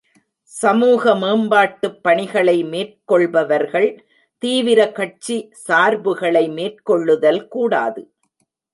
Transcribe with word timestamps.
சமூக 0.51 1.15
மேம்பாட்டுப் 1.15 1.99
பணிகளை 2.01 2.63
மேற்கொள்பவர்கள் 2.63 3.89
தீவிர 4.43 4.91
கட்சி 4.91 5.37
சார்புகளை 5.67 6.45
மேற்கொள்ளுதல் 6.49 7.47
கூடாது. 7.47 8.01